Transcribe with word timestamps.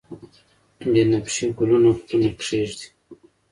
بنفشیې 0.91 1.47
ګلونه 1.57 1.91
پلونه 2.05 2.29
کښیږدي 2.37 2.87